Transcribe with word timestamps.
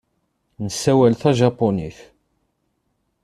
Nessawal 0.63 1.13
tajapunit. 1.21 1.97